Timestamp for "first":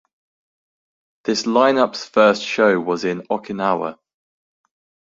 2.03-2.41